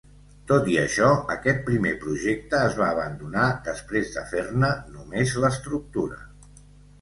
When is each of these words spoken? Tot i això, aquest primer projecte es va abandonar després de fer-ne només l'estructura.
Tot 0.51 0.67
i 0.75 0.75
això, 0.83 1.09
aquest 1.33 1.59
primer 1.67 1.91
projecte 2.05 2.61
es 2.69 2.77
va 2.79 2.87
abandonar 2.95 3.43
després 3.69 4.15
de 4.17 4.25
fer-ne 4.33 4.71
només 4.97 5.35
l'estructura. 5.45 6.19